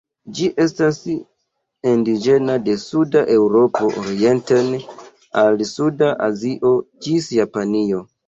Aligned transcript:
Ĝi 0.37 0.45
estas 0.63 0.95
indiĝena 1.89 2.55
de 2.69 2.77
suda 2.85 3.21
Eŭropo 3.35 3.91
orienten 4.03 4.73
al 5.43 5.63
suda 5.75 6.11
Azio 6.31 6.75
ĝis 7.07 7.29
Japanio. 7.39 8.03